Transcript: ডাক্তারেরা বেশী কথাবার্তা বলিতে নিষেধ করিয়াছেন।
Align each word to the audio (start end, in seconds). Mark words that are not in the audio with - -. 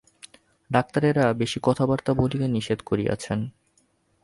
ডাক্তারেরা 0.69 1.25
বেশী 1.33 1.59
কথাবার্তা 1.63 2.11
বলিতে 2.13 2.47
নিষেধ 2.47 2.79
করিয়াছেন। 2.85 3.39